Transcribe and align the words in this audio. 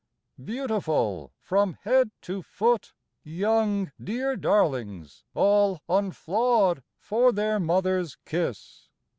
Beautiful 0.43 1.31
from 1.37 1.73
head 1.83 2.09
to 2.23 2.41
foot, 2.41 2.93
Young, 3.21 3.91
dear 4.03 4.35
darlings 4.35 5.23
all 5.35 5.81
unflawed 5.87 6.81
For 6.97 7.31
their 7.31 7.59
mother's 7.59 8.15
kiss. 8.25 8.89